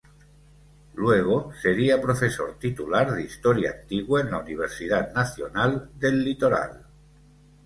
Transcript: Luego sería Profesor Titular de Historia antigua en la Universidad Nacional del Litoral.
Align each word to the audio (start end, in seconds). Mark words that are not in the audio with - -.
Luego 0.95 1.51
sería 1.61 2.01
Profesor 2.01 2.57
Titular 2.57 3.13
de 3.13 3.21
Historia 3.21 3.75
antigua 3.81 4.19
en 4.21 4.31
la 4.31 4.39
Universidad 4.39 5.13
Nacional 5.13 5.91
del 5.99 6.23
Litoral. 6.23 6.87